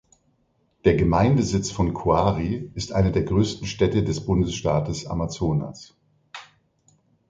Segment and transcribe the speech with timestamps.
[0.83, 5.95] Der Gemeindesitz von Coari ist eine der größten Städte des Bundesstaates Amazonas.